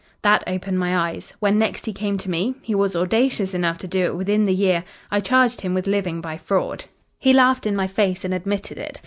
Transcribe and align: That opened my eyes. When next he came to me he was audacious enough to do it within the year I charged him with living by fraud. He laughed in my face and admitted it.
That 0.23 0.43
opened 0.47 0.79
my 0.79 0.97
eyes. 0.97 1.35
When 1.39 1.59
next 1.59 1.85
he 1.85 1.93
came 1.93 2.17
to 2.17 2.29
me 2.31 2.55
he 2.63 2.73
was 2.73 2.95
audacious 2.95 3.53
enough 3.53 3.77
to 3.77 3.87
do 3.87 4.03
it 4.05 4.15
within 4.15 4.45
the 4.45 4.51
year 4.55 4.83
I 5.11 5.19
charged 5.19 5.61
him 5.61 5.75
with 5.75 5.85
living 5.85 6.21
by 6.21 6.39
fraud. 6.39 6.85
He 7.19 7.33
laughed 7.33 7.67
in 7.67 7.75
my 7.75 7.85
face 7.85 8.25
and 8.25 8.33
admitted 8.33 8.79
it. 8.79 8.99